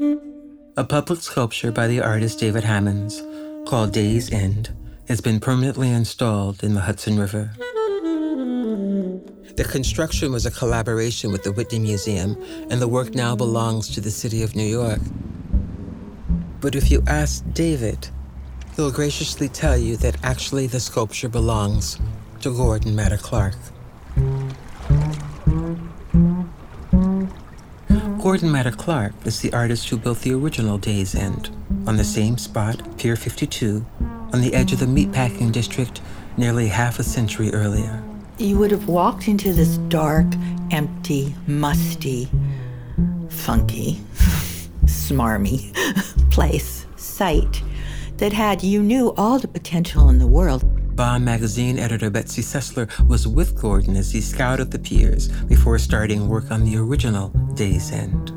[0.00, 3.20] A public sculpture by the artist David Hammons,
[3.68, 4.72] called Day's End,
[5.08, 7.50] has been permanently installed in the Hudson River.
[9.56, 12.40] The construction was a collaboration with the Whitney Museum,
[12.70, 15.00] and the work now belongs to the city of New York.
[16.60, 18.08] But if you ask David,
[18.76, 21.98] he'll graciously tell you that actually the sculpture belongs
[22.42, 23.56] to Gordon Matta Clark.
[28.28, 31.48] Gordon Matta Clark is the artist who built the original Day's End
[31.86, 33.86] on the same spot, Pier 52,
[34.34, 36.02] on the edge of the meatpacking district
[36.36, 38.02] nearly half a century earlier
[38.36, 40.26] you would have walked into this dark,
[40.70, 42.28] empty, musty,
[43.30, 43.94] funky,
[44.84, 45.72] smarmy
[46.30, 47.62] place, site
[48.18, 50.62] that had, you knew, all the potential in the world.
[50.98, 56.28] Bomb magazine editor Betsy Sussler was with Gordon as he scouted the piers before starting
[56.28, 58.32] work on the original Day's End.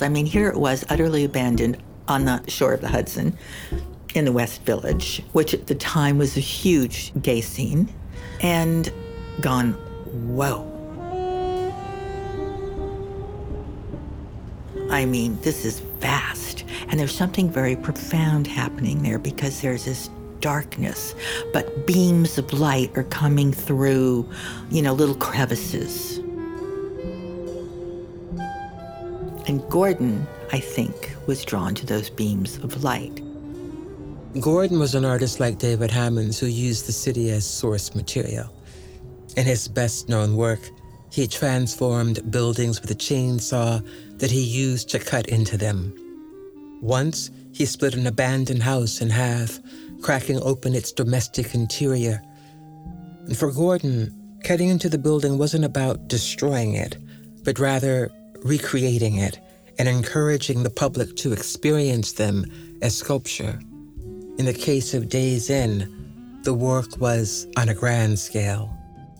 [0.00, 1.76] I mean, here it was utterly abandoned
[2.08, 3.36] on the shore of the Hudson
[4.14, 7.92] in the West Village, which at the time was a huge gay scene,
[8.40, 8.90] and
[9.42, 9.74] gone,
[10.34, 10.64] whoa.
[14.90, 16.37] I mean, this is vast.
[16.90, 20.08] And there's something very profound happening there because there's this
[20.40, 21.14] darkness,
[21.52, 24.28] but beams of light are coming through,
[24.70, 26.18] you know, little crevices.
[29.46, 33.22] And Gordon, I think, was drawn to those beams of light.
[34.40, 38.52] Gordon was an artist like David Hammons who used the city as source material.
[39.36, 40.60] In his best known work,
[41.10, 43.82] he transformed buildings with a chainsaw
[44.18, 45.94] that he used to cut into them.
[46.80, 49.58] Once, he split an abandoned house in half,
[50.02, 52.22] cracking open its domestic interior.
[53.26, 56.96] And for Gordon, cutting into the building wasn't about destroying it,
[57.44, 58.10] but rather
[58.42, 59.40] recreating it
[59.78, 62.44] and encouraging the public to experience them
[62.82, 63.58] as sculpture.
[64.38, 65.88] In the case of Day's End,
[66.44, 68.72] the work was on a grand scale.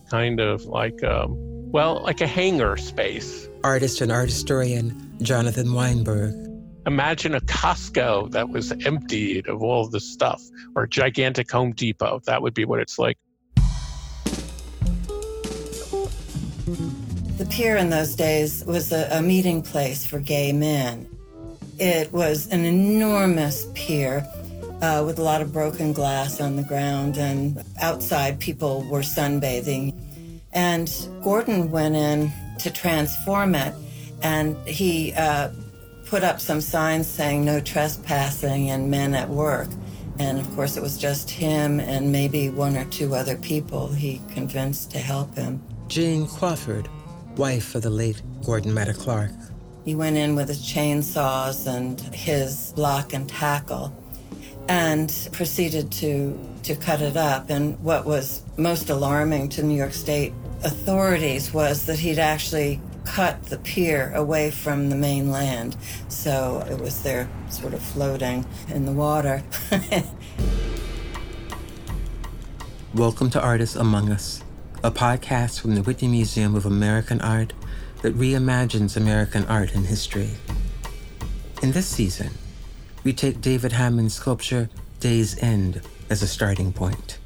[0.09, 1.35] Kind of like, um,
[1.71, 3.47] well, like a hangar space.
[3.63, 6.48] Artist and art historian Jonathan Weinberg.
[6.89, 10.41] Imagine a Costco that was emptied of all the stuff,
[10.75, 12.19] or a gigantic Home Depot.
[12.25, 13.15] That would be what it's like.
[17.37, 21.07] The pier in those days was a, a meeting place for gay men.
[21.77, 24.27] It was an enormous pier
[24.81, 29.93] uh, with a lot of broken glass on the ground, and outside people were sunbathing.
[30.53, 30.91] And
[31.23, 33.75] Gordon went in to transform it,
[34.23, 35.51] and he uh,
[36.09, 39.69] put up some signs saying no trespassing and men at work.
[40.17, 44.19] And of course, it was just him and maybe one or two other people he
[44.33, 45.61] convinced to help him.
[45.87, 46.89] Jane Crawford,
[47.37, 49.31] wife of the late Gordon Matta Clark.
[49.85, 53.95] He went in with his chainsaws and his block and tackle
[54.67, 57.49] and proceeded to to cut it up.
[57.49, 60.33] And what was most alarming to New York State
[60.63, 65.75] authorities was that he'd actually cut the pier away from the mainland.
[66.09, 69.43] So it was there sort of floating in the water.
[72.93, 74.43] Welcome to Artists Among Us,
[74.83, 77.51] a podcast from the Whitney Museum of American Art
[78.03, 80.29] that reimagines American art and history.
[81.63, 82.29] In this season,
[83.03, 85.81] we take David Hammons' sculpture Day's End
[86.11, 87.17] as a starting point.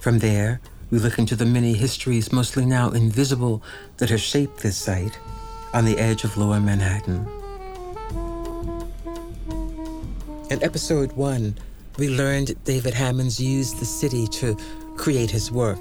[0.00, 0.60] From there,
[0.90, 3.62] we look into the many histories, mostly now invisible,
[3.96, 5.18] that have shaped this site
[5.74, 7.26] on the edge of lower Manhattan.
[10.50, 11.56] In episode one,
[11.98, 14.56] we learned David Hammons used the city to
[14.96, 15.78] create his work.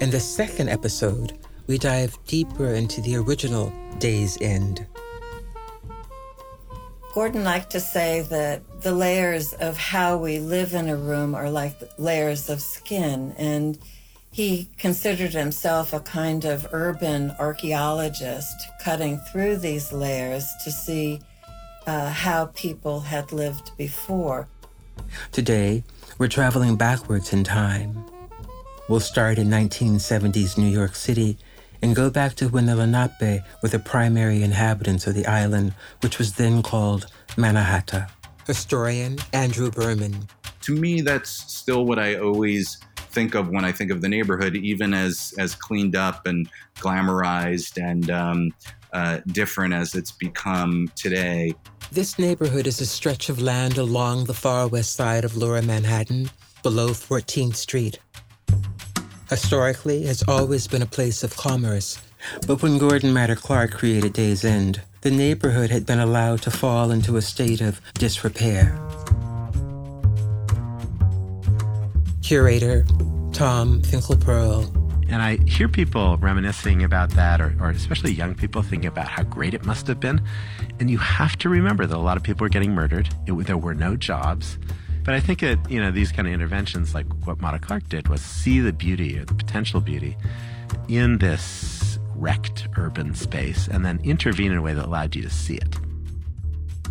[0.00, 4.86] In the second episode, we dive deeper into the original Day's End.
[7.12, 11.50] Gordon liked to say that the layers of how we live in a room are
[11.50, 13.34] like layers of skin.
[13.36, 13.78] And
[14.30, 21.20] he considered himself a kind of urban archaeologist, cutting through these layers to see
[21.88, 24.46] uh, how people had lived before.
[25.32, 25.82] Today,
[26.18, 28.04] we're traveling backwards in time.
[28.88, 31.38] We'll start in 1970s New York City
[31.82, 36.18] and go back to when the Lenape were the primary inhabitants of the island, which
[36.18, 37.06] was then called
[37.36, 38.10] Mannahatta.
[38.46, 40.28] Historian Andrew Berman.
[40.62, 44.56] To me, that's still what I always think of when I think of the neighborhood,
[44.56, 48.50] even as as cleaned up and glamorized and um,
[48.92, 51.54] uh, different as it's become today.
[51.92, 56.30] This neighborhood is a stretch of land along the far west side of Lower Manhattan,
[56.62, 57.98] below 14th Street
[59.30, 62.02] historically has always been a place of commerce
[62.46, 66.90] But when Gordon Matta Clark created Days End, the neighborhood had been allowed to fall
[66.90, 68.78] into a state of disrepair.
[72.22, 72.84] Curator
[73.32, 74.76] Tom Finkelpearl
[75.08, 79.24] and I hear people reminiscing about that, or, or, especially young people thinking about how
[79.24, 80.22] great it must have been.
[80.78, 83.08] And you have to remember that a lot of people were getting murdered.
[83.26, 84.56] It, there were no jobs.
[85.04, 88.08] But I think that, you know, these kind of interventions, like what Matta Clark did,
[88.08, 90.16] was see the beauty or the potential beauty
[90.88, 95.30] in this wrecked urban space and then intervene in a way that allowed you to
[95.30, 95.76] see it.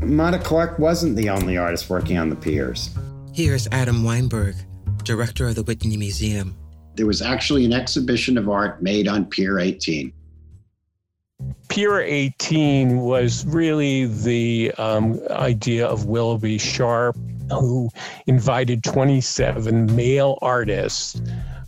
[0.02, 2.90] Matta Clark wasn't the only artist working on the piers.
[3.34, 4.56] Here's Adam Weinberg,
[5.04, 6.56] director of the Whitney Museum
[7.00, 10.12] there was actually an exhibition of art made on Pier 18.
[11.70, 17.16] Pier 18 was really the um, idea of Willoughby Sharp,
[17.52, 17.90] who
[18.28, 21.22] invited 27 male artists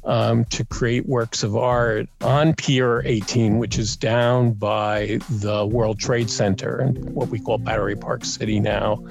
[0.04, 6.00] um, to create works of art on Pier 18, which is down by the World
[6.00, 9.04] Trade Center and what we call Battery Park City now.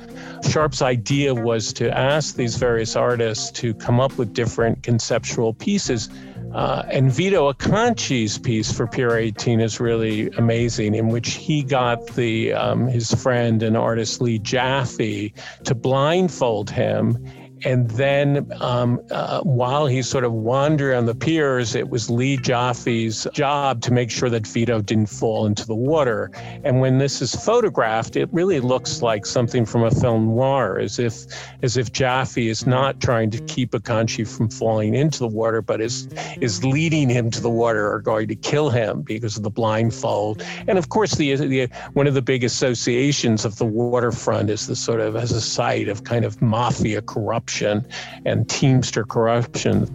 [0.48, 6.08] Sharp's idea was to ask these various artists to come up with different conceptual pieces.
[6.54, 12.04] Uh, and Vito Acconci's piece for Pier 18 is really amazing, in which he got
[12.14, 15.32] the um, his friend and artist Lee Jaffe
[15.64, 17.24] to blindfold him
[17.64, 22.36] and then um, uh, while he's sort of wandering on the piers, it was Lee
[22.38, 26.30] Jaffe's job to make sure that Vito didn't fall into the water.
[26.64, 30.98] And when this is photographed, it really looks like something from a film noir, as
[30.98, 31.26] if
[31.62, 35.80] as if Jaffe is not trying to keep Acconci from falling into the water, but
[35.80, 36.08] is
[36.40, 40.42] is leading him to the water or going to kill him because of the blindfold.
[40.66, 44.76] And of course, the, the one of the big associations of the waterfront is the
[44.76, 47.86] sort of as a site of kind of mafia corruption corruption
[48.24, 49.88] and Teamster corruption.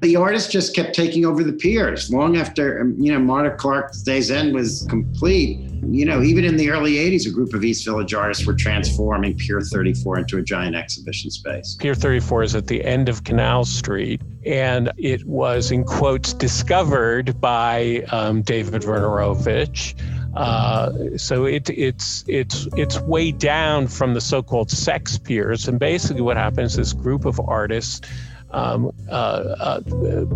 [0.00, 4.00] The artists just kept taking over the piers long after, um, you know, Matta Clark's
[4.02, 5.58] Day's End was complete.
[5.88, 9.36] You know, even in the early 80s, a group of East Village artists were transforming
[9.36, 11.76] Pier 34 into a giant exhibition space.
[11.80, 17.40] Pier 34 is at the end of Canal Street, and it was, in quotes, discovered
[17.40, 19.94] by um, David Wojnarowicz
[20.34, 26.22] uh, so it, it's it's it's way down from the so-called sex piers, and basically
[26.22, 28.08] what happens is this group of artists
[28.50, 29.80] um, uh, uh,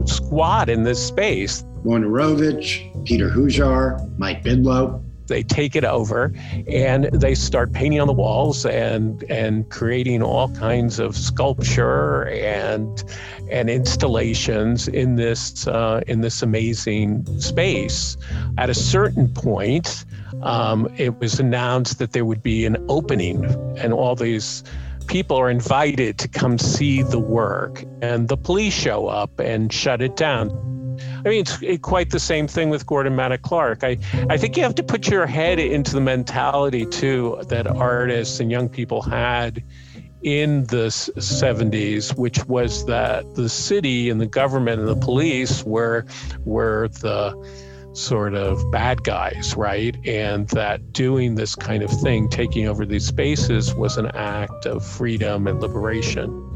[0.06, 1.64] squat in this space.
[1.84, 6.32] Wojnarowicz, Peter Hujar, Mike Bidlo, they take it over
[6.68, 13.02] and they start painting on the walls and and creating all kinds of sculpture and
[13.50, 18.16] and installations in this uh, in this amazing space.
[18.58, 20.04] At a certain point,
[20.42, 23.44] um, it was announced that there would be an opening,
[23.78, 24.62] and all these
[25.06, 30.02] people are invited to come see the work, and the police show up and shut
[30.02, 30.50] it down.
[31.24, 33.84] I mean, it's quite the same thing with Gordon Matta Clark.
[33.84, 33.98] I,
[34.28, 38.50] I think you have to put your head into the mentality, too, that artists and
[38.50, 39.62] young people had
[40.22, 46.06] in the 70s, which was that the city and the government and the police were,
[46.44, 47.34] were the
[47.92, 49.96] sort of bad guys, right?
[50.06, 54.84] And that doing this kind of thing, taking over these spaces, was an act of
[54.84, 56.51] freedom and liberation.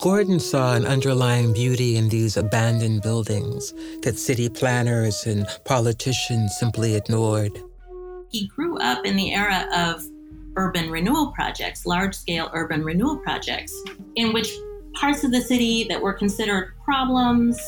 [0.00, 6.94] Gordon saw an underlying beauty in these abandoned buildings that city planners and politicians simply
[6.94, 7.62] ignored.
[8.30, 10.02] He grew up in the era of
[10.56, 13.78] urban renewal projects, large scale urban renewal projects,
[14.16, 14.50] in which
[14.94, 17.60] parts of the city that were considered problems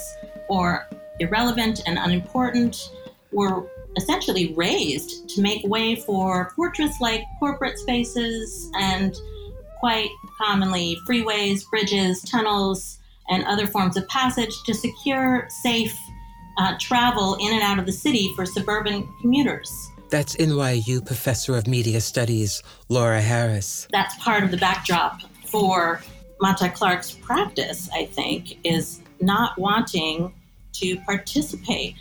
[0.49, 0.89] or
[1.21, 2.93] irrelevant and unimportant
[3.31, 9.15] were essentially razed to make way for fortress like corporate spaces and
[9.83, 10.11] quite
[10.41, 15.99] commonly freeways, bridges, tunnels, and other forms of passage to secure safe
[16.59, 19.91] uh, travel in and out of the city for suburban commuters.
[20.09, 23.89] That's NYU professor of media studies, Laura Harris.
[23.91, 26.01] That's part of the backdrop for
[26.41, 30.33] Matta Clark's practice, I think, is not wanting
[30.75, 31.97] to participate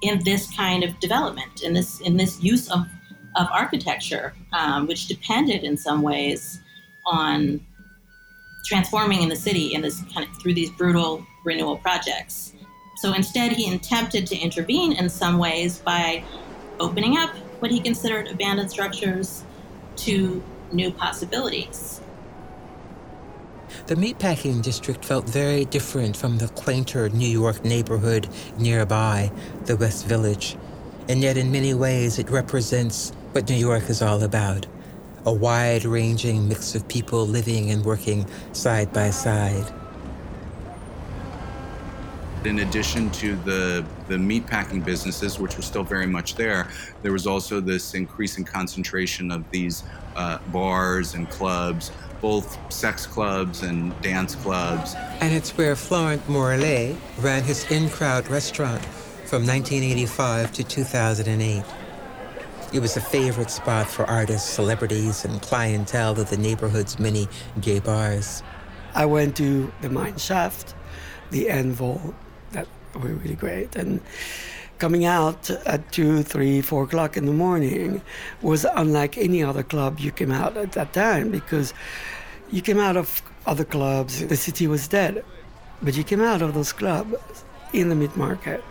[0.00, 2.86] in this kind of development, in this in this use of,
[3.36, 6.62] of architecture, um, which depended in some ways
[7.06, 7.64] on
[8.64, 12.54] transforming in the city in this kind of through these brutal renewal projects.
[12.96, 16.22] So instead, he attempted to intervene in some ways by
[16.78, 19.44] opening up what he considered abandoned structures
[19.96, 20.42] to
[20.72, 22.00] new possibilities.
[23.86, 28.28] The meatpacking district felt very different from the quainter New York neighborhood
[28.58, 29.32] nearby,
[29.64, 30.56] the West Village,
[31.08, 34.66] and yet in many ways it represents what New York is all about
[35.26, 39.72] a wide ranging mix of people living and working side by side.
[42.44, 46.68] In addition to the, the meatpacking businesses, which were still very much there,
[47.02, 49.84] there was also this increasing concentration of these
[50.16, 54.96] uh, bars and clubs, both sex clubs and dance clubs.
[55.20, 58.84] And it's where Florent Morellet ran his in crowd restaurant
[59.26, 61.64] from 1985 to 2008.
[62.72, 67.28] It was a favorite spot for artists, celebrities, and clientele of the neighborhood's many
[67.60, 68.42] gay bars.
[68.94, 70.74] I went to the mine shaft,
[71.32, 72.14] the anvil,
[72.52, 73.76] that were really great.
[73.76, 74.00] And
[74.78, 78.00] coming out at two, three, four o'clock in the morning
[78.40, 81.74] was unlike any other club you came out at that time because
[82.50, 85.22] you came out of other clubs, the city was dead.
[85.82, 88.64] But you came out of those clubs in the meat market.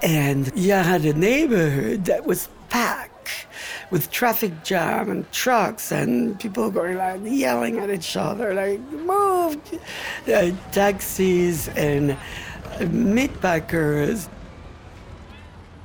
[0.00, 3.46] And you had a neighborhood that was packed
[3.90, 9.58] with traffic jam and trucks and people going like yelling at each other like move!
[10.26, 12.16] Uh, taxis and
[12.88, 14.28] meat packers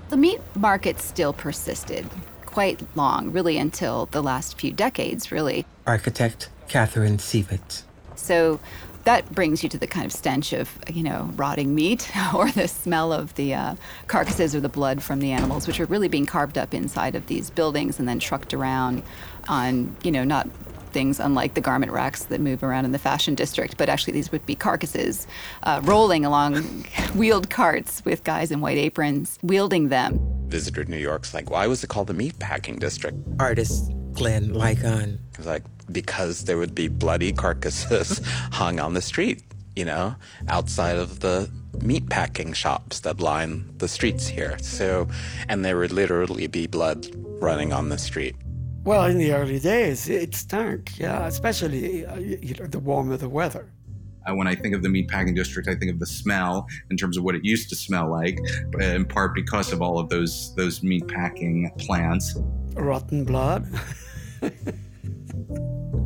[0.10, 2.08] the meat market still persisted
[2.46, 5.66] quite long really until the last few decades really.
[5.86, 7.84] Architect catherine seavitt.
[8.16, 8.60] So
[9.06, 12.68] that brings you to the kind of stench of you know rotting meat or the
[12.68, 13.76] smell of the uh,
[14.08, 17.26] carcasses or the blood from the animals which are really being carved up inside of
[17.28, 19.02] these buildings and then trucked around
[19.48, 20.50] on you know not
[20.92, 24.32] things unlike the garment racks that move around in the fashion district but actually these
[24.32, 25.28] would be carcasses
[25.64, 26.56] uh, rolling along
[27.16, 30.20] wheeled carts with guys in white aprons wielding them.
[30.48, 33.18] Visitor new york's like why was it called the meat packing district
[34.16, 38.20] artist glenn ligon like because there would be bloody carcasses
[38.52, 39.44] hung on the street,
[39.76, 40.16] you know,
[40.48, 41.50] outside of the
[41.82, 44.58] meat packing shops that line the streets here.
[44.60, 45.08] So,
[45.48, 47.08] and there would literally be blood
[47.40, 48.36] running on the street.
[48.84, 53.30] Well, in the early days, it stunk, yeah, especially uh, you know, the warmer the
[53.30, 53.72] weather.
[54.28, 57.16] Uh, when I think of the meatpacking district, I think of the smell in terms
[57.16, 58.40] of what it used to smell like,
[58.80, 62.36] in part because of all of those those meatpacking plants.
[62.76, 63.68] Rotten blood.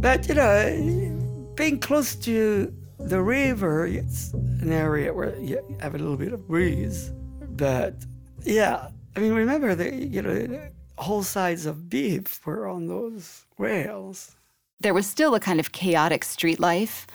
[0.02, 5.98] But, you know, being close to the river, it's an area where you have a
[5.98, 7.12] little bit of breeze.
[7.58, 7.96] But,
[8.44, 10.62] yeah, I mean, remember, the, you know,
[10.98, 14.38] whole sides of beef were on those rails.
[14.80, 17.06] There was still a kind of chaotic street life.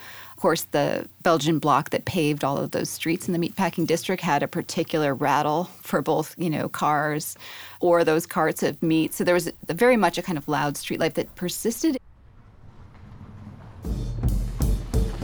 [0.44, 4.22] Of course, the Belgian block that paved all of those streets in the meatpacking district
[4.22, 7.34] had a particular rattle for both, you know, cars
[7.80, 9.14] or those carts of meat.
[9.14, 11.96] So there was very much a kind of loud street life that persisted.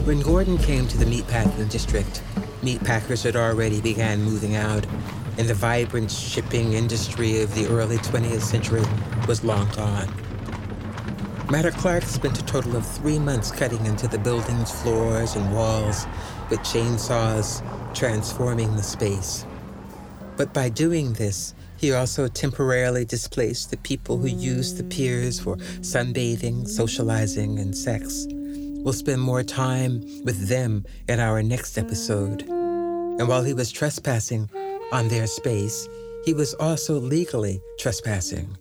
[0.05, 2.23] When Gordon came to the meatpacking district,
[2.63, 4.87] meatpackers had already began moving out,
[5.37, 8.81] and the vibrant shipping industry of the early 20th century
[9.27, 10.11] was long gone.
[11.51, 16.07] Matta Clark spent a total of three months cutting into the building's floors and walls
[16.49, 17.61] with chainsaws,
[17.93, 19.45] transforming the space.
[20.37, 25.57] But by doing this, he also temporarily displaced the people who used the piers for
[25.81, 28.27] sunbathing, socializing, and sex.
[28.29, 32.43] We'll spend more time with them in our next episode.
[32.43, 34.49] And while he was trespassing
[34.93, 35.89] on their space,
[36.23, 38.57] he was also legally trespassing.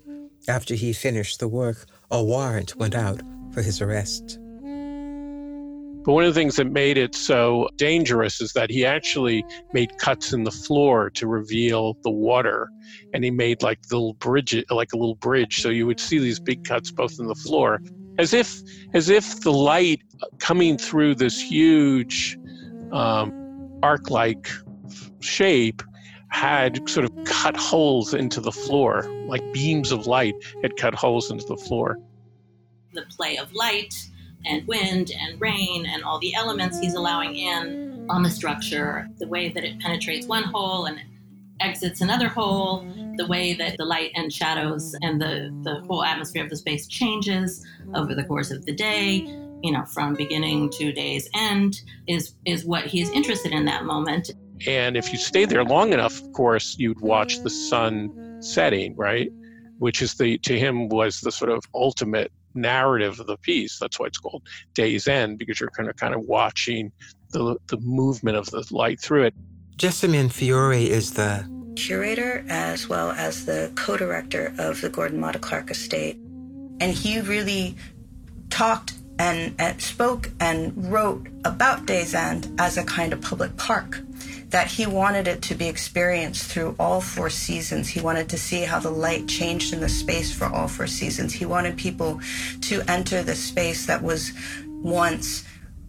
[0.48, 3.20] After he finished the work, a warrant went out
[3.52, 4.38] for his arrest.
[6.02, 9.98] But one of the things that made it so dangerous is that he actually made
[9.98, 12.70] cuts in the floor to reveal the water.
[13.12, 15.60] And he made like little bridge, like a little bridge.
[15.60, 17.80] So you would see these big cuts both in the floor
[18.18, 18.62] as if
[18.92, 20.02] as if the light
[20.38, 22.38] coming through this huge
[22.92, 23.32] um,
[23.82, 24.50] arc-like
[25.20, 25.82] shape
[26.30, 31.30] had sort of cut holes into the floor, like beams of light had cut holes
[31.30, 31.98] into the floor.
[32.92, 33.94] The play of light
[34.46, 39.28] and wind and rain and all the elements he's allowing in on the structure, the
[39.28, 41.00] way that it penetrates one hole and
[41.60, 46.42] exits another hole, the way that the light and shadows and the, the whole atmosphere
[46.42, 49.26] of the space changes over the course of the day,
[49.62, 54.30] you know, from beginning to day's end, is is what he's interested in that moment.
[54.66, 59.30] And if you stay there long enough, of course, you'd watch the sun setting, right?
[59.78, 63.78] Which is the to him was the sort of ultimate narrative of the piece.
[63.78, 64.42] That's why it's called
[64.74, 66.92] Day's End, because you're kind of kind of watching
[67.30, 69.34] the the movement of the light through it.
[69.76, 75.70] Jessamine Fiore is the curator as well as the co-director of the Gordon Matta Clark
[75.70, 76.16] estate.
[76.80, 77.76] And he really
[78.50, 84.00] talked and, and, spoke and wrote about Day's End as a kind of public park.
[84.50, 87.88] That he wanted it to be experienced through all four seasons.
[87.88, 91.32] He wanted to see how the light changed in the space for all four seasons.
[91.32, 92.20] He wanted people
[92.62, 94.32] to enter the space that was
[94.66, 95.44] once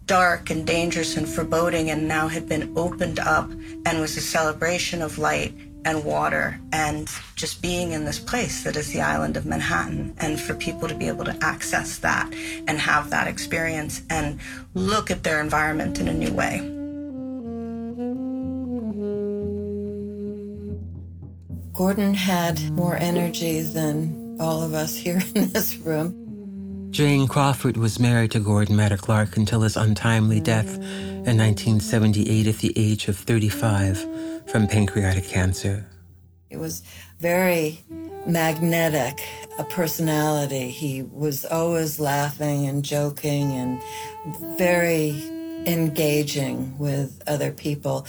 [0.06, 3.50] dark and dangerous and foreboding and now had been opened up
[3.86, 5.54] and was a celebration of light
[5.84, 10.40] and water and just being in this place that is the island of Manhattan and
[10.40, 12.32] for people to be able to access that
[12.68, 14.38] and have that experience and
[14.74, 16.81] look at their environment in a new way.
[21.74, 26.18] Gordon had more energy than all of us here in this room.
[26.90, 32.56] Jane Crawford was married to Gordon Matta Clark until his untimely death in 1978 at
[32.56, 35.86] the age of 35 from pancreatic cancer.
[36.50, 36.82] It was
[37.18, 37.82] very
[38.26, 39.26] magnetic,
[39.58, 40.68] a personality.
[40.68, 43.80] He was always laughing and joking and
[44.58, 45.22] very
[45.66, 48.06] engaging with other people.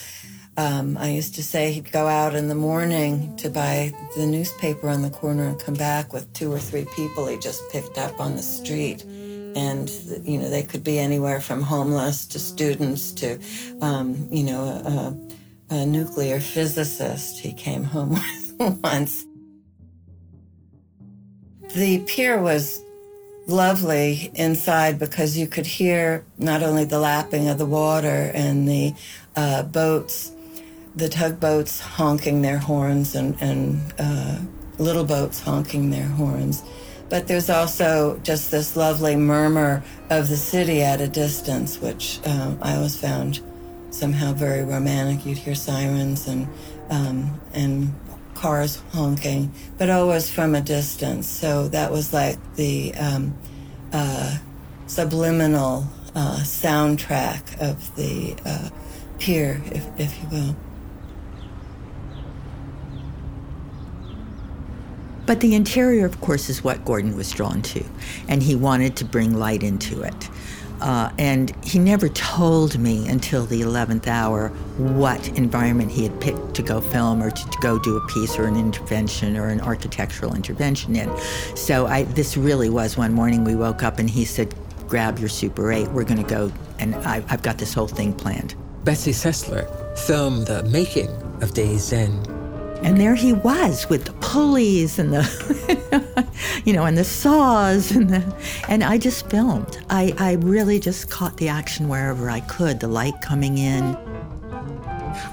[0.56, 4.88] Um, I used to say he'd go out in the morning to buy the newspaper
[4.88, 8.20] on the corner and come back with two or three people he just picked up
[8.20, 9.04] on the street.
[9.04, 9.90] And,
[10.24, 13.40] you know, they could be anywhere from homeless to students to,
[13.82, 18.10] um, you know, a, a nuclear physicist he came home
[18.60, 19.26] with once.
[21.76, 22.80] The pier was
[23.48, 28.94] lovely inside because you could hear not only the lapping of the water and the
[29.36, 30.32] uh, boats
[30.96, 34.40] the tugboats honking their horns and, and uh,
[34.78, 36.64] little boats honking their horns.
[37.10, 42.58] But there's also just this lovely murmur of the city at a distance, which um,
[42.62, 43.40] I always found
[43.92, 45.26] somehow very romantic.
[45.26, 46.48] You'd hear sirens and
[46.90, 47.94] um, and
[48.34, 51.28] cars honking, but always from a distance.
[51.28, 53.36] So that was like the um,
[53.92, 54.38] uh,
[54.88, 58.70] subliminal uh, soundtrack of the uh,
[59.20, 60.56] pier, if, if you will.
[65.26, 67.84] But the interior, of course, is what Gordon was drawn to,
[68.28, 70.30] and he wanted to bring light into it.
[70.82, 76.54] Uh, and he never told me until the 11th hour what environment he had picked
[76.56, 79.62] to go film or to, to, go do a piece or an intervention or an
[79.62, 81.10] architectural intervention in.
[81.56, 84.54] So I, this really was one morning we woke up and he said,
[84.90, 88.12] Grab your Super 8, we're going to go, and I, I've got this whole thing
[88.12, 88.56] planned.
[88.84, 91.10] Betsy Sussler filmed the making
[91.42, 92.28] of Days End
[92.84, 96.28] and there he was with the pulleys and the,
[96.66, 98.36] you know, and the saws and the,
[98.68, 99.84] and I just filmed.
[99.90, 103.98] I, I really just caught the action wherever I could, the light coming in.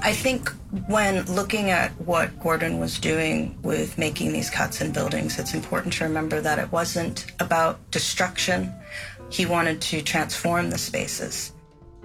[0.03, 0.49] I think
[0.87, 5.93] when looking at what Gordon was doing with making these cuts in buildings, it's important
[5.93, 8.73] to remember that it wasn't about destruction.
[9.29, 11.53] He wanted to transform the spaces.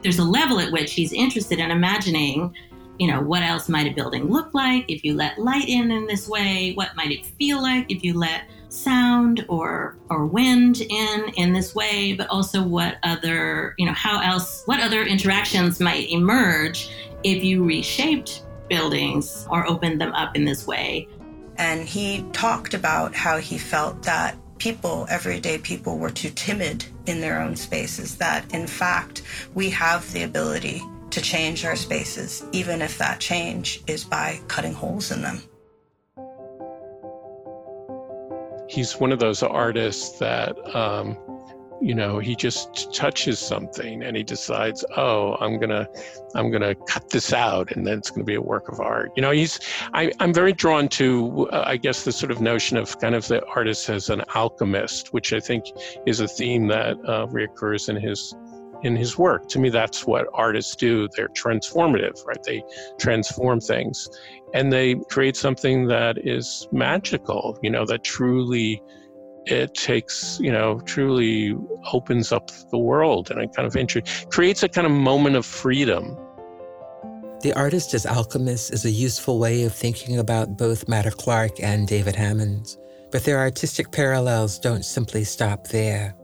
[0.03, 2.55] There's a level at which he's interested in imagining
[2.99, 6.07] you know, what else might a building look like if you let light in in
[6.07, 6.73] this way?
[6.75, 11.75] What might it feel like if you let sound or or wind in in this
[11.75, 12.15] way?
[12.15, 14.63] But also, what other you know, how else?
[14.67, 16.91] What other interactions might emerge
[17.23, 21.09] if you reshaped buildings or opened them up in this way?
[21.59, 27.21] And he talked about how he felt that people, everyday people, were too timid in
[27.21, 28.17] their own spaces.
[28.17, 29.23] That in fact,
[29.55, 34.73] we have the ability to change our spaces, even if that change is by cutting
[34.73, 35.43] holes in them.
[38.69, 41.17] He's one of those artists that, um,
[41.81, 45.87] you know, he just touches something and he decides, oh, I'm gonna,
[46.35, 49.13] I'm gonna cut this out, and then it's gonna be a work of art.
[49.15, 49.61] You know, he's,
[49.93, 53.29] I, I'm very drawn to, uh, I guess, the sort of notion of kind of
[53.29, 55.65] the artist as an alchemist, which I think
[56.07, 58.35] is a theme that uh, reoccurs in his
[58.87, 59.49] in his work.
[59.49, 61.09] To me, that's what artists do.
[61.15, 62.43] They're transformative, right?
[62.43, 62.63] They
[62.99, 64.09] transform things
[64.55, 68.83] and they create something that is magical, you know, that truly
[69.45, 71.57] it takes, you know, truly
[71.93, 75.45] opens up the world and it kind of int- creates a kind of moment of
[75.45, 76.17] freedom.
[77.43, 81.87] The artist as alchemist is a useful way of thinking about both Matta Clark and
[81.87, 82.79] David Hammons,
[83.13, 86.15] but their artistic parallels don't simply stop there.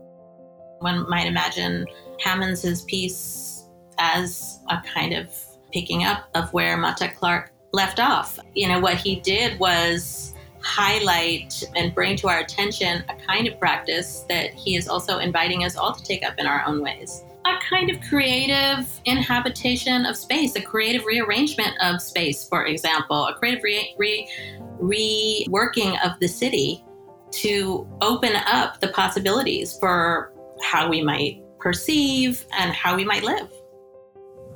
[0.79, 1.85] One might imagine
[2.23, 3.67] Hammons's piece
[3.99, 5.29] as a kind of
[5.71, 8.39] picking up of where Matta Clark left off.
[8.53, 13.59] You know, what he did was highlight and bring to our attention a kind of
[13.59, 17.23] practice that he is also inviting us all to take up in our own ways.
[17.45, 23.33] A kind of creative inhabitation of space, a creative rearrangement of space, for example, a
[23.33, 26.85] creative re- re- reworking of the city
[27.31, 30.31] to open up the possibilities for
[30.61, 33.49] how we might perceive and how we might live.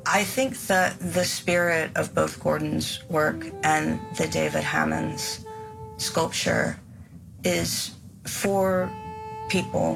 [0.06, 5.46] I think that the spirit of both Gordon's work and the David Hammons
[5.96, 6.78] sculpture
[7.44, 8.92] is for
[9.48, 9.96] people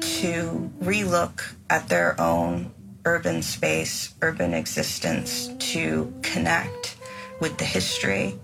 [0.00, 2.70] to relook at their own
[3.06, 6.96] urban space, urban existence, to connect
[7.40, 8.38] with the history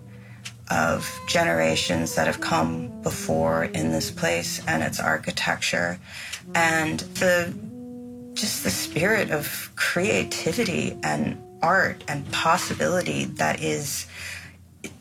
[0.70, 5.98] of generations that have come before in this place and its architecture.
[6.54, 7.54] And the
[8.34, 14.06] just the spirit of creativity and art and possibility that is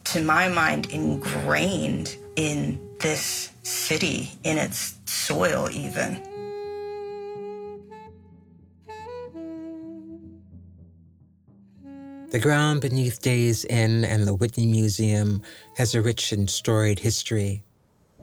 [0.05, 6.21] to my mind ingrained in this city in its soil even
[12.29, 15.41] The ground beneath Day's End and the Whitney Museum
[15.77, 17.63] has a rich and storied history.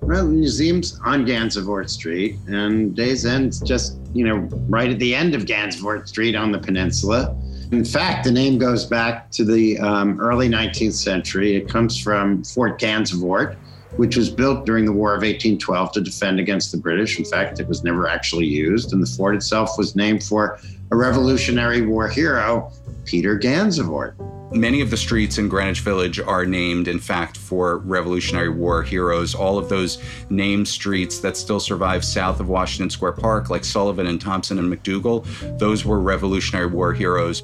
[0.02, 5.14] Well, the museum's on Gansevoort Street, and Day's End's just, you know, right at the
[5.14, 7.34] end of Gansevoort Street on the peninsula.
[7.72, 11.56] In fact, the name goes back to the um, early 19th century.
[11.56, 13.56] It comes from Fort Gansevoort,
[13.96, 17.18] which was built during the War of 1812 to defend against the British.
[17.18, 20.58] In fact, it was never actually used, and the fort itself was named for
[20.90, 22.70] a Revolutionary War hero,
[23.04, 24.14] Peter Gansevoort.
[24.52, 29.34] Many of the streets in Greenwich Village are named, in fact, for Revolutionary War heroes.
[29.34, 34.06] All of those named streets that still survive south of Washington Square Park, like Sullivan
[34.06, 37.42] and Thompson and MacDougal, those were Revolutionary War heroes.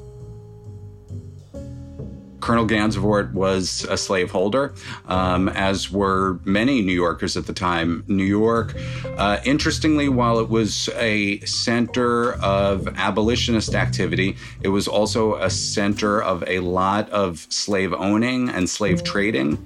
[2.51, 4.73] Colonel Gansevoort was a slaveholder,
[5.05, 8.03] um, as were many New Yorkers at the time.
[8.09, 8.75] New York,
[9.17, 16.21] uh, interestingly, while it was a center of abolitionist activity, it was also a center
[16.21, 19.57] of a lot of slave owning and slave trading.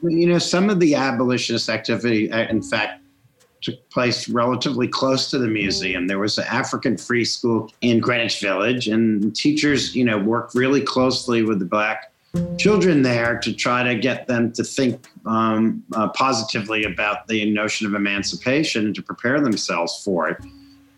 [0.00, 3.01] You know, some of the abolitionist activity, uh, in fact,
[3.62, 6.06] took place relatively close to the museum.
[6.06, 10.80] There was an African free school in Greenwich Village, and teachers, you know, worked really
[10.80, 12.12] closely with the black
[12.58, 17.86] children there to try to get them to think um, uh, positively about the notion
[17.86, 20.38] of emancipation and to prepare themselves for it.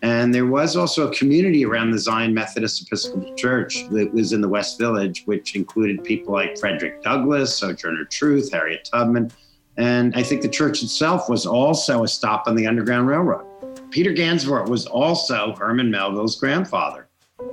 [0.02, 4.42] And there was also a community around the Zion Methodist Episcopal Church that was in
[4.42, 9.32] the West Village, which included people like Frederick Douglass, Sojourner Truth, Harriet Tubman,
[9.76, 13.46] and I think the church itself was also a stop on the Underground Railroad.
[13.90, 17.08] Peter Gansevoort was also Herman Melville's grandfather.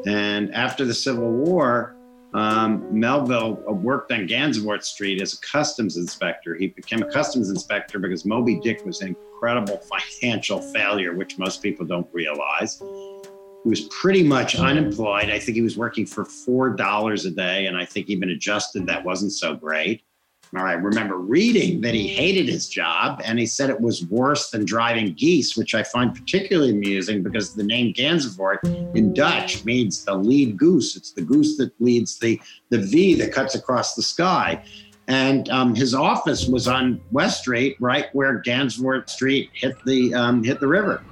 [0.05, 1.95] And after the Civil War,
[2.33, 6.55] um, Melville worked on Gansevoort Street as a customs inspector.
[6.55, 9.77] He became a customs inspector because Moby Dick was an incredible
[10.21, 12.79] financial failure, which most people don't realize.
[12.79, 15.29] He was pretty much unemployed.
[15.29, 19.03] I think he was working for $4 a day, and I think even adjusted that
[19.03, 20.03] wasn't so great.
[20.53, 24.65] I remember reading that he hated his job and he said it was worse than
[24.65, 30.15] driving geese, which I find particularly amusing because the name Gansevoort in Dutch means the
[30.15, 30.97] lead goose.
[30.97, 34.61] It's the goose that leads the, the V that cuts across the sky.
[35.07, 40.43] And um, his office was on West Street, right where Gansevoort Street hit the um,
[40.43, 41.03] hit the river.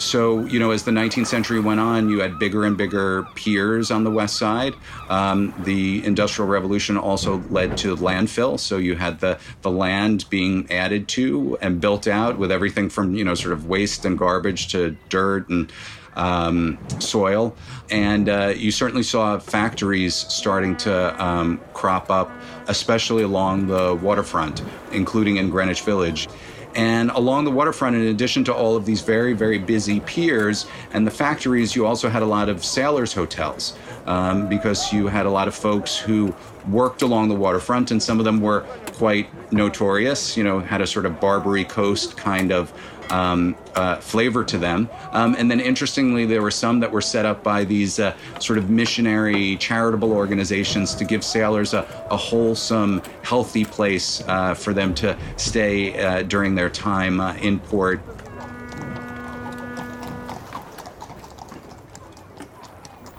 [0.00, 3.90] So, you know, as the 19th century went on, you had bigger and bigger piers
[3.90, 4.74] on the west side.
[5.10, 8.58] Um, the Industrial Revolution also led to landfill.
[8.58, 13.14] So you had the, the land being added to and built out with everything from,
[13.14, 15.70] you know, sort of waste and garbage to dirt and
[16.16, 17.54] um, soil.
[17.90, 22.30] And uh, you certainly saw factories starting to um, crop up,
[22.68, 26.28] especially along the waterfront, including in Greenwich Village.
[26.74, 31.06] And along the waterfront, in addition to all of these very, very busy piers and
[31.06, 35.30] the factories, you also had a lot of sailors' hotels um, because you had a
[35.30, 36.34] lot of folks who
[36.68, 38.60] worked along the waterfront, and some of them were
[38.92, 42.72] quite notorious, you know, had a sort of Barbary Coast kind of
[43.10, 44.88] um, uh, flavor to them.
[45.12, 48.58] Um, and then interestingly, there were some that were set up by these uh, sort
[48.58, 54.94] of missionary charitable organizations to give sailors a, a wholesome, healthy place uh, for them
[54.94, 58.00] to stay uh, during their time uh, in port.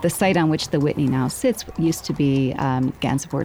[0.02, 2.92] The site on which the Whitney now sits used to be um,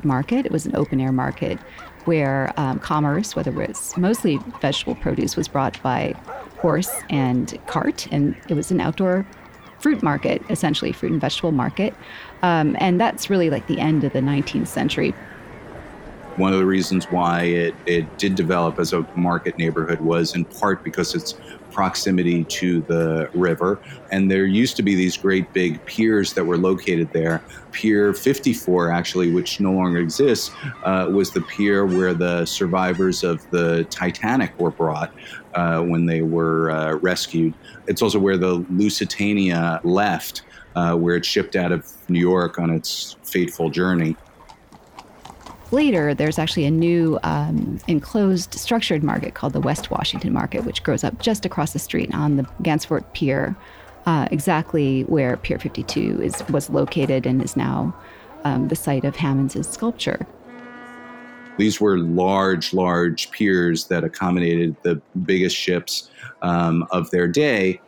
[0.04, 0.44] Market.
[0.44, 1.60] It was an open air market
[2.08, 6.16] where um, commerce, whether it was mostly vegetable produce, was brought by
[6.60, 9.28] horse and cart, and it was an outdoor
[9.80, 11.94] fruit market, essentially fruit and vegetable market.
[12.42, 15.14] Um, and that's really like the end of the 19th century.
[16.38, 20.46] One of the reasons why it, it did develop as a market neighborhood was in
[20.46, 21.34] part because its
[21.78, 23.80] proximity to the river.
[24.12, 27.44] And there used to be these great big piers that were located there.
[27.72, 30.50] Pier 54, actually, which no longer exists,
[30.84, 35.14] uh, was the pier where the survivors of the Titanic were brought
[35.54, 37.54] uh, when they were uh, rescued.
[37.86, 40.42] It's also where the Lusitania left,
[40.76, 44.18] uh, where it shipped out of New York on its fateful journey.
[45.72, 50.82] Later, there's actually a new um, enclosed structured market called the West Washington Market, which
[50.82, 53.54] grows up just across the street on the Gansevoort Pier,
[54.06, 57.94] uh, exactly where Pier 52 is was located and is now
[58.46, 60.26] um, the site of Hammons's sculpture.
[61.58, 66.10] These were large, large piers that accommodated the biggest ships
[66.44, 67.82] um, of their day.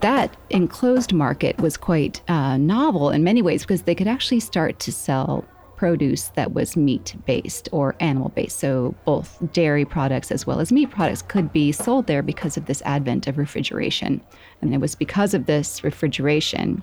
[0.00, 4.78] That enclosed market was quite uh, novel in many ways because they could actually start
[4.80, 5.44] to sell
[5.78, 8.58] produce that was meat based or animal based.
[8.58, 12.66] So both dairy products as well as meat products could be sold there because of
[12.66, 14.20] this advent of refrigeration.
[14.60, 16.82] And it was because of this refrigeration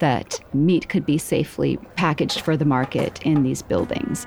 [0.00, 4.26] that meat could be safely packaged for the market in these buildings.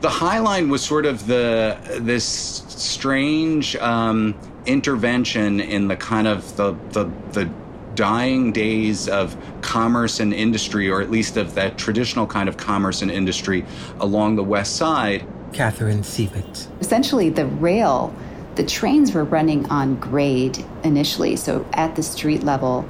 [0.00, 2.26] the High Line was sort of the this
[2.68, 4.34] strange um,
[4.66, 7.50] intervention in the kind of the, the the
[7.94, 13.02] dying days of commerce and industry, or at least of that traditional kind of commerce
[13.02, 13.64] and industry
[14.00, 15.26] along the west side.
[15.52, 16.66] Catherine Seavitt.
[16.80, 18.14] Essentially, the rail,
[18.56, 22.88] the trains were running on grade initially, so at the street level,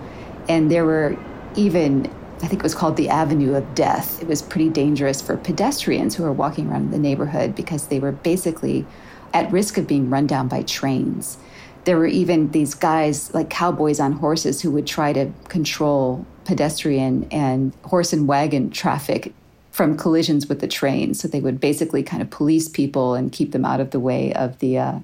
[0.48, 1.16] and there were
[1.56, 2.10] even
[2.42, 4.20] I think it was called the Avenue of Death.
[4.20, 8.12] It was pretty dangerous for pedestrians who were walking around the neighborhood because they were
[8.12, 8.84] basically
[9.32, 11.38] at risk of being run down by trains.
[11.84, 17.26] There were even these guys, like cowboys on horses, who would try to control pedestrian
[17.30, 19.32] and horse and wagon traffic
[19.70, 21.20] from collisions with the trains.
[21.20, 24.32] So they would basically kind of police people and keep them out of the way
[24.34, 24.98] of the uh,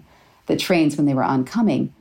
[0.46, 1.92] the trains when they were oncoming.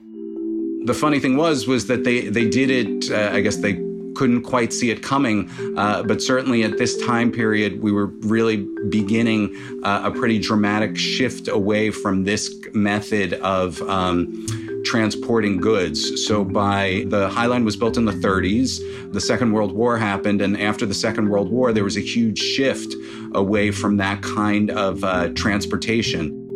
[0.85, 3.11] The funny thing was, was that they they did it.
[3.11, 3.73] Uh, I guess they
[4.15, 5.49] couldn't quite see it coming.
[5.77, 10.97] Uh, but certainly at this time period, we were really beginning uh, a pretty dramatic
[10.97, 13.81] shift away from this method of.
[13.83, 14.45] Um,
[14.83, 16.25] transporting goods.
[16.25, 20.41] So by the High Line was built in the 30s, the Second World War happened,
[20.41, 22.95] and after the Second World War, there was a huge shift
[23.33, 26.48] away from that kind of uh, transportation.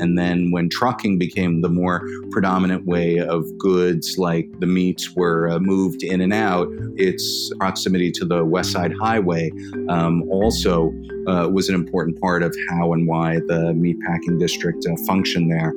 [0.00, 5.50] And then when trucking became the more predominant way of goods, like the meats were
[5.50, 9.50] uh, moved in and out, its proximity to the West Side Highway
[9.88, 10.92] um, also
[11.26, 15.72] uh, was an important part of how and why the meatpacking district uh, functioned there.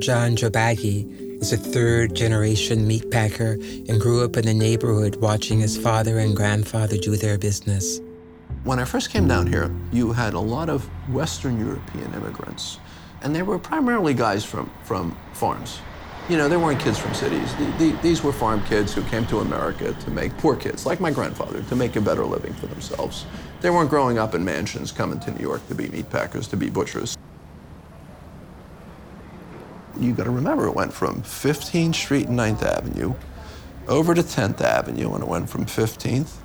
[0.00, 3.54] John Jobbagy is a third generation meatpacker
[3.88, 8.00] and grew up in the neighborhood watching his father and grandfather do their business.
[8.64, 12.78] When I first came down here, you had a lot of Western European immigrants,
[13.20, 15.80] and they were primarily guys from, from farms.
[16.30, 17.54] You know, they weren't kids from cities.
[17.56, 20.98] The, the, these were farm kids who came to America to make poor kids, like
[20.98, 23.26] my grandfather, to make a better living for themselves.
[23.60, 26.56] They weren't growing up in mansions coming to New York to be meat packers, to
[26.56, 27.18] be butchers.
[30.00, 33.14] You got to remember, it went from 15th Street and 9th Avenue
[33.88, 36.38] over to 10th Avenue, and it went from 15th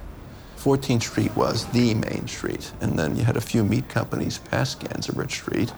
[0.59, 4.81] 14th Street was the main street, and then you had a few meat companies past
[4.81, 5.71] Gansevoort Street.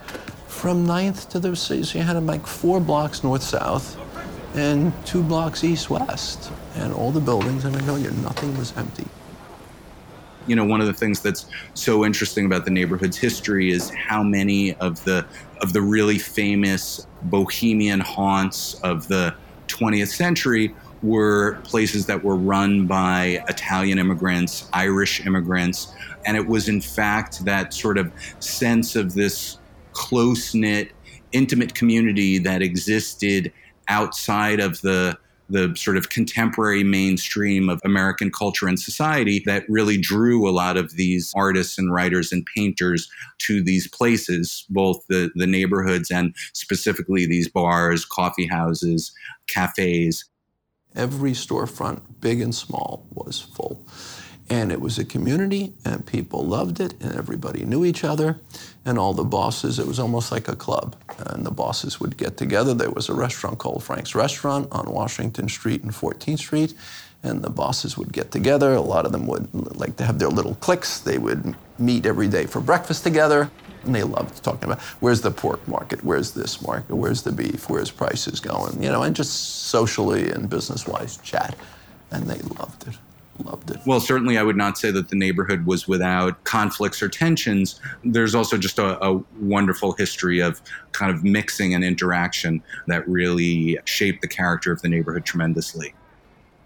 [0.48, 3.96] From 9th to the, so you had like four blocks north-south
[4.56, 9.06] and two blocks east-west, and all the buildings, and I tell you, nothing was empty.
[10.48, 14.24] You know, one of the things that's so interesting about the neighborhood's history is how
[14.24, 15.24] many of the
[15.60, 19.32] of the really famous bohemian haunts of the
[19.68, 25.92] 20th century were places that were run by Italian immigrants, Irish immigrants.
[26.24, 29.58] And it was, in fact, that sort of sense of this
[29.92, 30.92] close knit,
[31.32, 33.52] intimate community that existed
[33.88, 35.18] outside of the
[35.52, 40.78] the sort of contemporary mainstream of American culture and society that really drew a lot
[40.78, 46.34] of these artists and writers and painters to these places, both the, the neighborhoods and
[46.54, 49.12] specifically these bars, coffee houses,
[49.46, 50.24] cafes.
[50.94, 53.80] Every storefront, big and small, was full.
[54.50, 58.38] And it was a community, and people loved it, and everybody knew each other.
[58.84, 60.96] And all the bosses, it was almost like a club.
[61.18, 62.74] And the bosses would get together.
[62.74, 66.74] There was a restaurant called Frank's Restaurant on Washington Street and 14th Street.
[67.22, 68.74] And the bosses would get together.
[68.74, 70.98] A lot of them would like to have their little cliques.
[70.98, 73.50] They would meet every day for breakfast together.
[73.84, 77.68] And they loved talking about where's the pork market, where's this market, where's the beef,
[77.68, 81.56] where's prices going, you know, and just socially and business wise chat.
[82.10, 82.98] And they loved it.
[83.44, 83.78] Loved it.
[83.86, 87.80] Well, certainly, I would not say that the neighborhood was without conflicts or tensions.
[88.04, 90.60] There's also just a, a wonderful history of
[90.92, 95.94] kind of mixing and interaction that really shaped the character of the neighborhood tremendously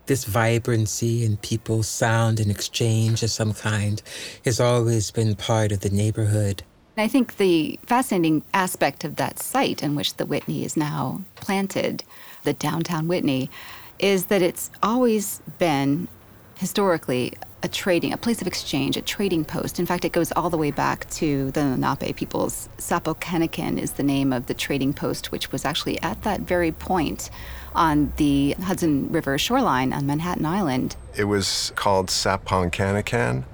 [0.07, 4.02] this vibrancy in people's sound and exchange of some kind
[4.44, 6.62] has always been part of the neighborhood.
[6.98, 12.04] I think the fascinating aspect of that site in which the Whitney is now planted,
[12.44, 13.50] the downtown Whitney,
[13.98, 16.09] is that it's always been
[16.56, 19.78] historically a trading, a place of exchange, a trading post.
[19.78, 22.68] In fact, it goes all the way back to the Lenape peoples.
[22.78, 27.28] Sapokanikan is the name of the trading post, which was actually at that very point
[27.74, 30.96] on the Hudson River shoreline on Manhattan Island.
[31.14, 33.44] It was called Saponkanakan,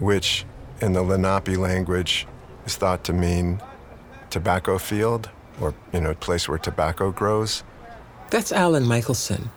[0.00, 0.44] which
[0.80, 2.26] in the Lenape language
[2.68, 3.60] is thought to mean
[4.28, 7.64] tobacco field or, you know, place where tobacco grows.
[8.30, 9.50] That's Alan Michelson,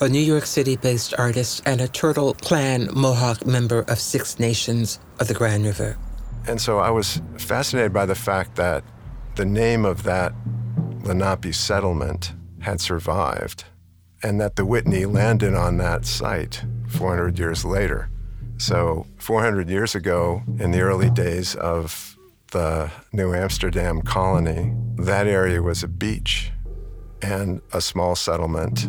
[0.00, 5.00] a New York City based artist and a Turtle Clan Mohawk member of Six Nations
[5.18, 5.96] of the Grand River.
[6.46, 8.84] And so I was fascinated by the fact that
[9.36, 10.34] the name of that
[11.04, 13.64] Lenape settlement had survived
[14.22, 18.10] and that the Whitney landed on that site 400 years later.
[18.58, 22.07] So, 400 years ago, in the early days of
[22.50, 26.50] the New Amsterdam colony, that area was a beach
[27.22, 28.88] and a small settlement.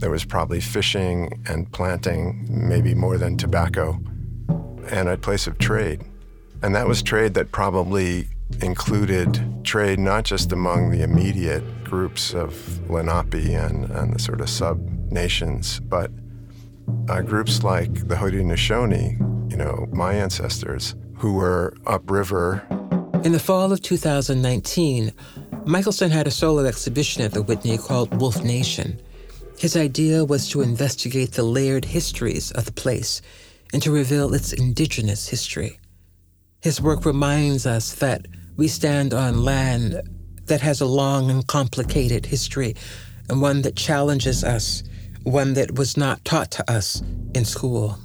[0.00, 4.00] There was probably fishing and planting, maybe more than tobacco,
[4.90, 6.02] and a place of trade.
[6.62, 8.28] And that was trade that probably
[8.60, 14.48] included trade not just among the immediate groups of Lenape and, and the sort of
[14.48, 14.78] sub
[15.10, 16.10] nations, but
[17.08, 22.66] uh, groups like the Haudenosaunee, you know, my ancestors, who were upriver
[23.24, 25.10] in the fall of 2019,
[25.64, 29.00] Michelson had a solo exhibition at the Whitney called Wolf Nation.
[29.58, 33.22] His idea was to investigate the layered histories of the place
[33.72, 35.80] and to reveal its indigenous history.
[36.60, 40.02] His work reminds us that we stand on land
[40.44, 42.76] that has a long and complicated history,
[43.30, 44.82] and one that challenges us,
[45.22, 47.02] one that was not taught to us
[47.34, 47.98] in school.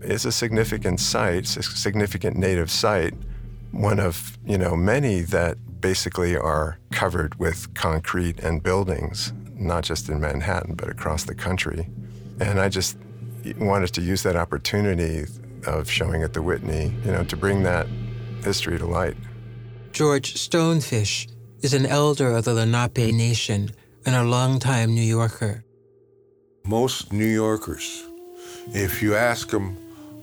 [0.00, 3.14] It's a significant site, it's a significant native site,
[3.72, 10.08] one of, you know, many that basically are covered with concrete and buildings, not just
[10.08, 11.88] in Manhattan, but across the country.
[12.40, 12.96] And I just
[13.58, 15.26] wanted to use that opportunity
[15.66, 17.86] of showing at the Whitney, you know, to bring that
[18.44, 19.16] history to light.
[19.92, 21.28] George Stonefish
[21.62, 23.70] is an elder of the Lenape Nation
[24.06, 25.64] and a longtime New Yorker.
[26.64, 28.04] Most New Yorkers,
[28.68, 29.76] if you ask them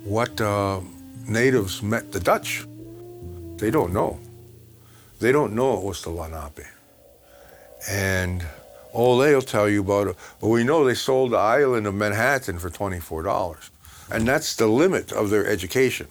[0.03, 0.79] what uh,
[1.27, 2.65] natives met the Dutch,
[3.57, 4.19] they don't know.
[5.19, 6.65] They don't know it was the Lenape.
[7.89, 8.45] And
[8.91, 12.59] all they'll tell you about it, well, we know they sold the island of Manhattan
[12.59, 13.69] for $24.
[14.11, 16.07] And that's the limit of their education.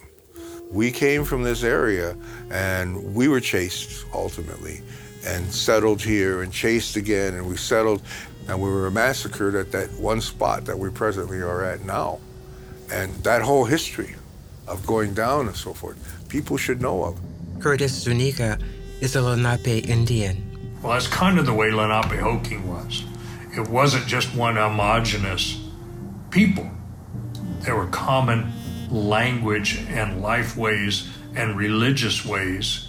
[0.71, 2.17] We came from this area
[2.51, 4.83] and we were chased ultimately
[5.27, 8.03] and settled here and chased again and we settled
[8.49, 12.21] and we were massacred at that one spot that we presently are at now.
[12.93, 14.15] And that whole history
[14.67, 17.19] of going down and so forth, people should know of.
[17.61, 18.59] Curtis Zuniga
[19.01, 20.77] is a Lenape Indian.
[20.83, 23.05] Well, that's kind of the way Lenapehoking was.
[23.57, 25.61] It wasn't just one homogenous
[26.31, 26.71] people.
[27.61, 28.53] There were common
[28.91, 32.89] language and life ways and religious ways,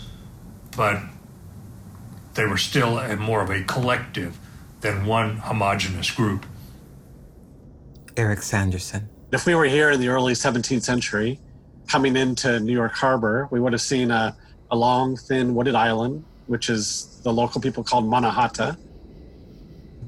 [0.75, 1.01] but
[2.34, 4.38] they were still a, more of a collective
[4.82, 6.45] than one homogenous group.
[8.17, 9.10] Eric Sanderson.
[9.32, 11.39] If we were here in the early 17th century,
[11.88, 14.36] coming into New York Harbor, we would have seen a
[14.71, 18.78] a long, thin, wooded island, which is the local people called Mannahatta.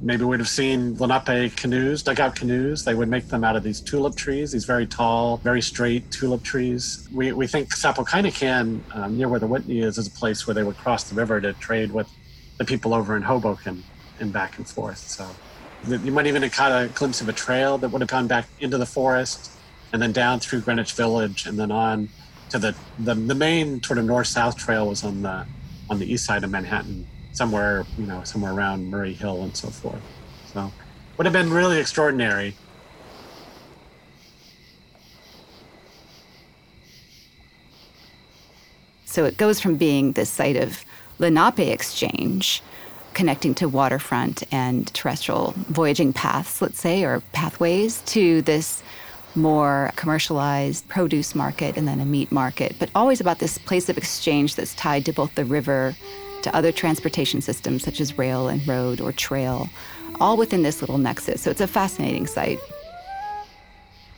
[0.02, 2.86] Maybe we'd have seen Lenape canoes, dugout canoes.
[2.86, 6.43] They would make them out of these tulip trees, these very tall, very straight tulip
[6.43, 7.08] trees.
[7.12, 10.63] We, we think Sapokanikan, um, near where the Whitney is, is a place where they
[10.63, 12.08] would cross the river to trade with
[12.58, 13.84] the people over in Hoboken
[14.20, 15.00] and back and forth.
[15.00, 15.28] So
[15.88, 18.48] you might even have caught a glimpse of a trail that would have gone back
[18.60, 19.52] into the forest
[19.93, 22.10] and then down through Greenwich Village and then on
[22.49, 25.45] to the, the the main sort of north south trail was on the
[25.89, 29.69] on the east side of Manhattan, somewhere you know somewhere around Murray Hill and so
[29.69, 30.01] forth.
[30.53, 30.71] So
[31.17, 32.55] would have been really extraordinary.
[39.05, 40.86] So it goes from being this site of
[41.17, 42.62] Lenape exchange,
[43.15, 48.83] connecting to waterfront and terrestrial voyaging paths, let's say, or pathways, to this
[49.38, 53.98] more commercialized produce market and then a meat market, but always about this place of
[53.98, 55.96] exchange that's tied to both the river,
[56.42, 59.69] to other transportation systems such as rail and road or trail,
[60.19, 61.42] all within this little nexus.
[61.42, 62.60] So it's a fascinating site.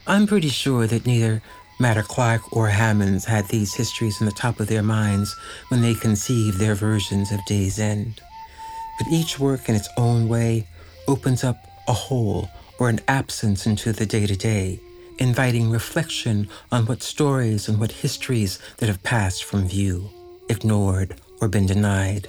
[0.08, 1.42] I'm pretty sure that neither
[1.80, 5.36] Matta Clark or Hammons had these histories in the top of their minds
[5.68, 8.22] when they conceived their versions of Day's End.
[8.98, 10.68] But each work in its own way
[11.08, 11.58] opens up
[11.88, 12.50] a hole
[12.80, 14.80] or an absence into the day to day
[15.20, 20.10] inviting reflection on what stories and what histories that have passed from view.
[20.50, 22.28] ignored, or been denied.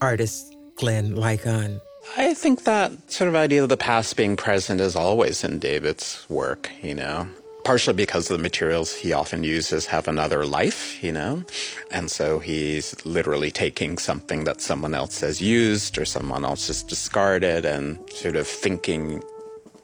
[0.00, 1.80] Artist Glenn Ligon.
[2.16, 6.24] I think that sort of idea of the past being present is always in David's
[6.28, 7.26] work, you know
[7.64, 11.44] partially because the materials he often uses have another life, you know?
[11.90, 16.82] And so he's literally taking something that someone else has used or someone else has
[16.82, 19.22] discarded and sort of thinking,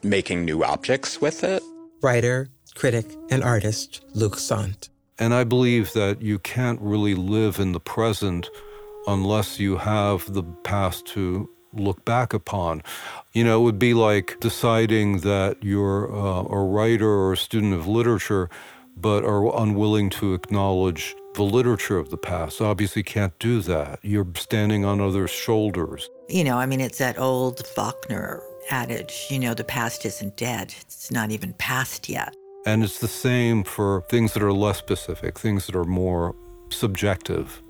[0.03, 1.63] making new objects with it.
[2.01, 4.89] Writer, critic, and artist Luc Sante.
[5.17, 8.49] And I believe that you can't really live in the present
[9.05, 12.81] unless you have the past to look back upon.
[13.33, 17.73] You know, it would be like deciding that you're uh, a writer or a student
[17.73, 18.49] of literature,
[18.95, 22.61] but are unwilling to acknowledge the literature of the past.
[22.61, 23.99] Obviously, can't do that.
[24.01, 26.09] You're standing on others' shoulders.
[26.27, 30.73] You know, I mean, it's that old Faulkner adage, you know, the past isn't dead,
[30.81, 32.35] it's not even past yet.
[32.65, 36.35] And it's the same for things that are less specific, things that are more
[36.69, 37.61] subjective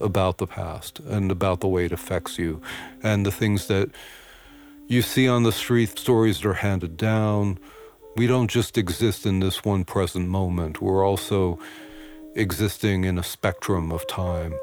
[0.00, 2.60] about the past and about the way it affects you
[3.02, 3.90] and the things that
[4.88, 7.58] you see on the street, stories that are handed down.
[8.16, 11.58] We don't just exist in this one present moment, we're also
[12.34, 14.54] existing in a spectrum of time.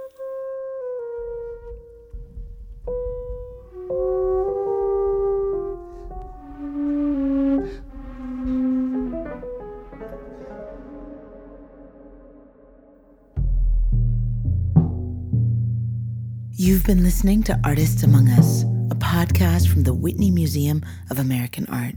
[16.88, 21.96] Been listening to Artists Among Us, a podcast from the Whitney Museum of American Art.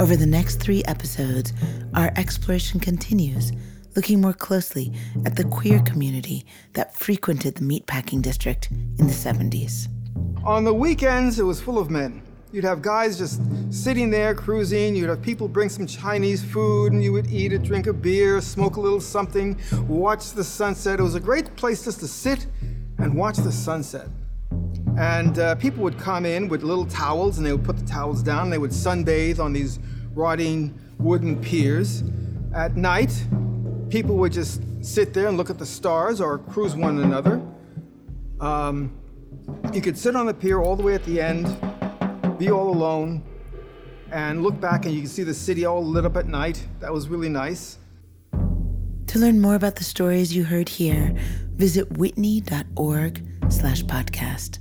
[0.00, 1.52] Over the next three episodes,
[1.94, 3.52] our exploration continues,
[3.94, 4.92] looking more closely
[5.24, 9.86] at the queer community that frequented the meatpacking district in the 70s.
[10.44, 12.20] On the weekends, it was full of men.
[12.50, 13.40] You'd have guys just
[13.70, 14.96] sitting there cruising.
[14.96, 18.40] You'd have people bring some Chinese food, and you would eat it, drink a beer,
[18.40, 20.98] smoke a little something, watch the sunset.
[20.98, 22.48] It was a great place just to sit
[23.04, 24.08] and watch the sunset.
[24.96, 28.22] And uh, people would come in with little towels and they would put the towels
[28.22, 28.48] down.
[28.48, 29.78] They would sunbathe on these
[30.14, 32.02] rotting wooden piers.
[32.54, 33.26] At night,
[33.90, 37.42] people would just sit there and look at the stars or cruise one another.
[38.40, 38.98] Um,
[39.74, 41.44] you could sit on the pier all the way at the end,
[42.38, 43.22] be all alone,
[44.12, 46.66] and look back and you can see the city all lit up at night.
[46.80, 47.78] That was really nice.
[49.14, 51.14] To learn more about the stories you heard here,
[51.54, 54.58] visit whitney.org slash podcast.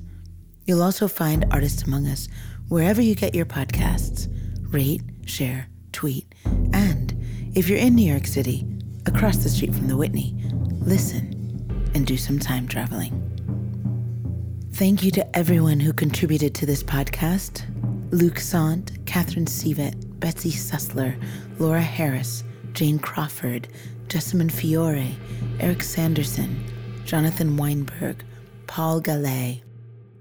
[0.65, 2.27] You'll also find Artists Among Us
[2.67, 4.27] wherever you get your podcasts.
[4.71, 6.35] Rate, share, tweet,
[6.71, 7.19] and
[7.55, 8.63] if you're in New York City,
[9.07, 10.35] across the street from the Whitney,
[10.81, 13.11] listen and do some time traveling.
[14.73, 17.63] Thank you to everyone who contributed to this podcast
[18.11, 21.19] Luc Sante, Catherine Seavitt, Betsy Sussler,
[21.57, 22.43] Laura Harris,
[22.73, 23.67] Jane Crawford,
[24.07, 25.15] Jessamine Fiore,
[25.59, 26.63] Eric Sanderson,
[27.05, 28.23] Jonathan Weinberg,
[28.67, 29.61] Paul Gallet,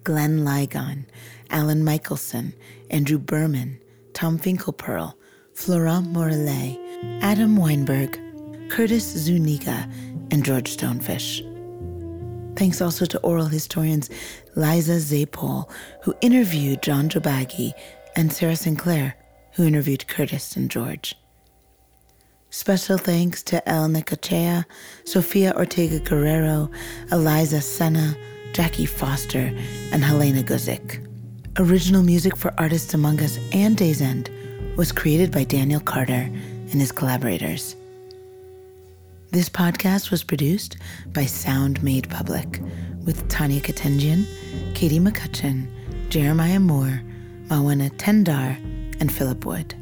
[0.05, 1.05] Glenn Ligon,
[1.51, 2.55] Alan Michelson,
[2.91, 3.79] Andrew Berman,
[4.15, 5.15] Tom Finkelpearl,
[5.55, 6.79] Florent Morellet,
[7.23, 8.19] Adam Weinberg,
[8.71, 9.89] Curtis Zuniga,
[10.31, 11.49] and George Stonefish.
[12.57, 14.11] Thanks also to oral historians
[14.57, 15.71] Liza Zapol,
[16.03, 17.73] who interviewed John Jobbagy,
[18.17, 19.17] and Sarah Sinclair,
[19.53, 21.15] who interviewed Curtis and George.
[22.55, 24.67] Special thanks to El Necochea,
[25.05, 26.71] Sofia Ortega Guerrero,
[27.11, 28.15] Eliza Senna,
[28.53, 29.51] Jackie Foster,
[29.91, 31.03] and Helena Guzik.
[31.59, 34.31] Original music for Artists Among Us and Day's End
[34.77, 37.75] was created by Daniel Carter and his collaborators.
[39.31, 40.77] This podcast was produced
[41.15, 42.61] by Sound Made Public
[43.07, 44.27] with Tanya Ketenjian,
[44.75, 45.69] Katie McCutcheon,
[46.11, 47.01] Jeremiah Moore,
[47.47, 48.59] Mawana Tendar,
[49.01, 49.75] and Philip Wood.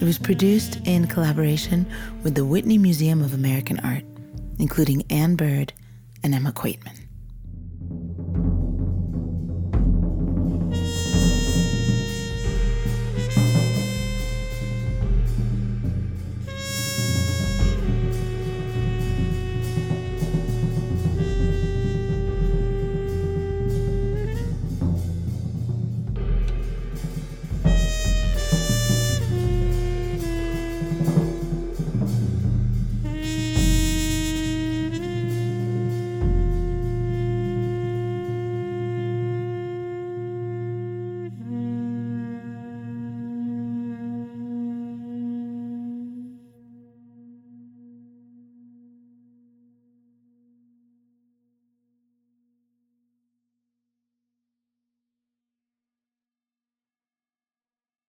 [0.00, 1.84] It was produced in collaboration
[2.22, 4.04] with the Whitney Museum of American Art,
[4.58, 5.74] including Anne Bird
[6.22, 6.99] and Emma Quaitman.